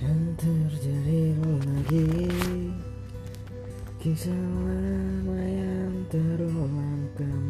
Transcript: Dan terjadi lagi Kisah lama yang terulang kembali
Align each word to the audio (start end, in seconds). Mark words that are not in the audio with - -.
Dan 0.00 0.32
terjadi 0.32 1.36
lagi 1.44 2.32
Kisah 4.00 4.32
lama 4.32 5.36
yang 5.44 5.92
terulang 6.08 7.04
kembali 7.20 7.49